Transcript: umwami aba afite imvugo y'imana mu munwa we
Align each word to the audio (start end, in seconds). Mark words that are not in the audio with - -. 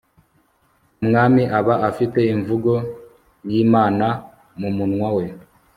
umwami 1.01 1.43
aba 1.59 1.75
afite 1.89 2.19
imvugo 2.33 2.73
y'imana 3.49 4.07
mu 4.59 4.69
munwa 4.75 5.09
we 5.17 5.25